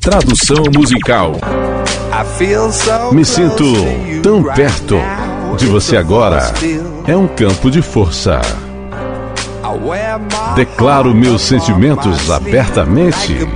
[0.00, 1.32] Tradução musical.
[3.12, 3.64] Me sinto
[4.22, 4.96] tão perto
[5.58, 6.52] de você agora.
[7.06, 8.40] É um campo de força.
[10.56, 13.46] Declaro meus sentimentos abertamente,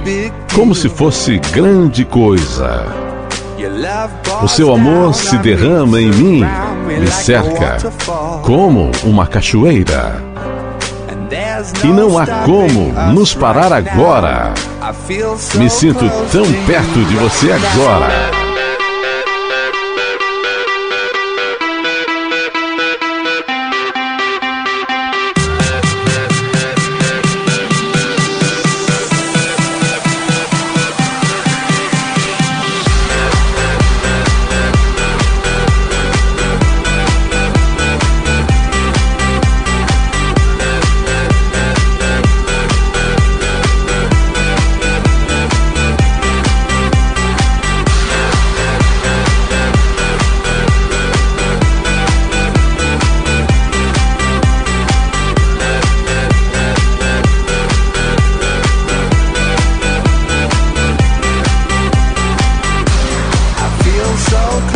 [0.54, 2.85] como se fosse grande coisa.
[4.42, 6.45] O seu amor se derrama em mim,
[6.87, 7.79] me cerca,
[8.42, 10.33] como uma cachoeira.
[11.83, 14.53] E não há como nos parar agora.
[15.54, 18.34] Me sinto tão perto de você agora.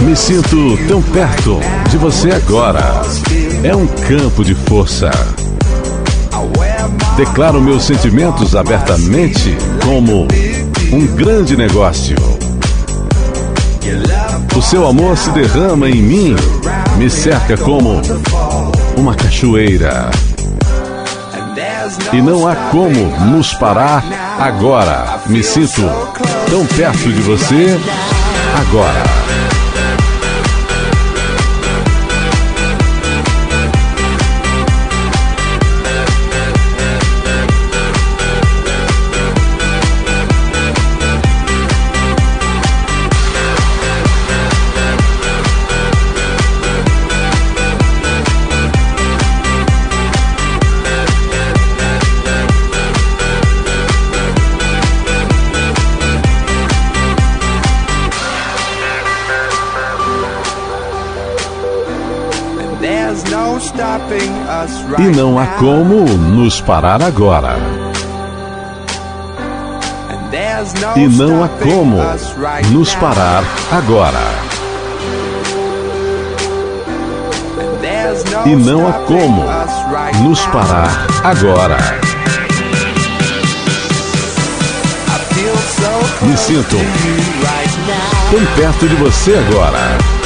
[0.09, 3.03] Me sinto tão perto de você agora.
[3.63, 5.11] É um campo de força.
[7.15, 10.27] Declaro meus sentimentos abertamente como
[10.95, 12.17] um grande negócio.
[14.57, 16.37] O seu amor se derrama em mim,
[16.97, 18.01] me cerca como
[18.97, 20.11] uma cachoeira.
[22.15, 24.03] E não há como nos parar
[24.41, 25.21] agora.
[25.27, 25.83] Me sinto
[26.49, 27.79] tão perto de você
[28.59, 29.28] agora.
[64.99, 67.57] E não há como nos parar agora.
[70.95, 71.97] E não há como
[72.71, 73.43] nos parar
[73.73, 74.21] agora.
[78.45, 79.45] E não há como
[80.23, 81.79] nos parar agora.
[86.23, 86.77] Me sinto
[88.31, 90.18] tão perto de você agora.